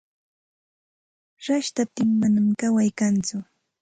Rashtaptin 1.47 2.09
manam 2.19 2.47
kaway 2.59 2.89
kantsu. 2.99 3.37